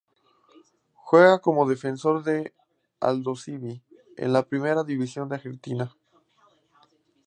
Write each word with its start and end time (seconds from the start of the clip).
Juega 0.95 1.41
como 1.41 1.69
defensor 1.69 2.27
en 2.27 2.51
Aldosivi 3.01 3.83
en 4.17 4.33
la 4.33 4.47
Primera 4.47 4.83
División 4.83 5.31
Argentina. 5.31 5.95